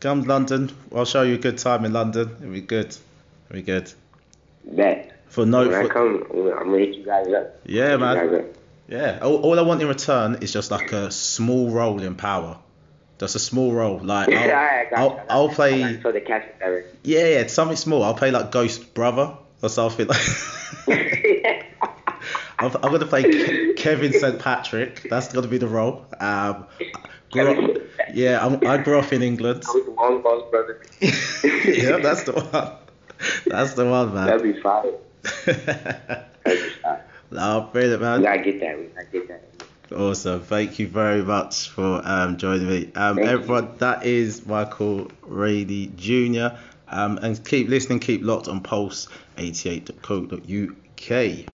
come 0.00 0.22
to 0.22 0.28
London. 0.28 0.70
I'll 0.94 1.04
show 1.04 1.22
you 1.22 1.34
a 1.34 1.38
good 1.38 1.58
time 1.58 1.84
in 1.84 1.92
London. 1.92 2.30
It'll 2.40 2.52
be 2.52 2.60
good. 2.60 2.96
It'll 3.50 3.54
be 3.54 3.62
good. 3.62 3.92
Bet. 4.64 5.10
For 5.32 5.46
no, 5.46 5.66
when 5.66 5.74
I 5.74 5.88
come, 5.88 6.26
I'm 6.30 6.44
gonna 6.44 6.76
hit 6.76 6.94
you 6.94 7.04
guys 7.06 7.26
up. 7.32 7.58
yeah, 7.64 7.84
Hit 7.84 7.92
you 7.92 7.98
man. 8.00 8.16
guys 8.28 8.40
up. 8.40 8.46
Yeah, 8.86 9.18
all, 9.22 9.36
all 9.36 9.58
I 9.58 9.62
want 9.62 9.80
in 9.80 9.88
return 9.88 10.36
is 10.42 10.52
just 10.52 10.70
like 10.70 10.92
a 10.92 11.10
small 11.10 11.70
role 11.70 12.02
in 12.02 12.16
power. 12.16 12.58
Just 13.18 13.34
a 13.34 13.38
small 13.38 13.72
role. 13.72 13.98
Like 13.98 14.28
I 14.32 14.88
I'll, 14.94 15.08
I'll, 15.08 15.10
you. 15.10 15.22
I'll 15.30 15.48
play. 15.48 15.80
you. 15.80 16.02
So 16.02 16.12
the 16.12 16.20
catch 16.20 16.44
is. 16.62 16.84
Yeah, 17.02 17.28
yeah, 17.28 17.46
something 17.46 17.78
small. 17.78 18.02
I'll 18.02 18.12
play 18.12 18.30
like 18.30 18.52
Ghost 18.52 18.92
Brother 18.92 19.38
or 19.62 19.68
something 19.70 20.06
like. 20.06 21.66
I'm, 22.58 22.70
I'm 22.76 22.92
gonna 22.92 23.06
play 23.06 23.22
Ke- 23.22 23.74
Kevin 23.78 24.12
St 24.12 24.38
Patrick. 24.38 25.06
That's 25.08 25.32
gonna 25.32 25.48
be 25.48 25.56
the 25.56 25.66
role. 25.66 26.04
Um, 26.20 26.66
grew 27.30 27.72
up, 27.72 27.82
yeah, 28.12 28.44
I'm, 28.44 28.66
I 28.66 28.76
grew 28.76 28.98
up 28.98 29.10
in 29.14 29.22
England. 29.22 29.64
I 29.66 29.72
was 29.72 29.86
the 29.86 29.92
long 29.92 30.20
boss 30.22 30.42
brother. 30.50 30.82
yeah, 31.00 31.96
that's 31.96 32.24
the 32.24 32.32
one. 32.32 32.72
That's 33.46 33.72
the 33.72 33.86
one, 33.88 34.12
man. 34.12 34.26
That'd 34.26 34.42
be 34.42 34.60
fire. 34.60 34.92
No, 37.30 37.68
brilliant, 37.72 38.00
We 38.02 38.06
man. 38.06 38.22
gotta 38.22 38.42
get 38.42 38.60
that. 38.60 38.78
We 38.78 38.84
gotta 38.86 39.06
get 39.10 39.28
that. 39.28 39.42
Awesome. 39.96 40.42
Thank 40.42 40.78
you 40.78 40.86
very 40.88 41.22
much 41.22 41.68
for 41.70 42.02
um, 42.04 42.36
joining 42.36 42.68
me. 42.68 42.90
Um, 42.94 43.16
Thank 43.16 43.28
you. 43.28 43.32
everyone, 43.34 43.68
that 43.78 44.04
is 44.04 44.44
Michael 44.46 45.10
Rainey 45.22 45.90
Jr. 45.96 46.48
Um, 46.88 47.18
and 47.22 47.42
keep 47.44 47.68
listening, 47.68 48.00
keep 48.00 48.22
locked 48.22 48.48
on 48.48 48.60
Pulse88.co.uk. 48.62 51.46